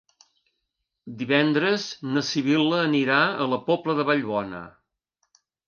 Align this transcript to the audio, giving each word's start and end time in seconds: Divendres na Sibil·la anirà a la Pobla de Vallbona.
Divendres 1.19 1.85
na 2.15 2.25
Sibil·la 2.31 2.81
anirà 2.87 3.21
a 3.47 3.49
la 3.55 3.63
Pobla 3.71 3.99
de 4.01 4.09
Vallbona. 4.11 4.67